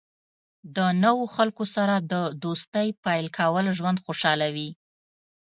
[0.75, 2.13] د نوو خلکو سره د
[2.43, 4.69] دوستۍ پیل کول ژوند خوشحالوي.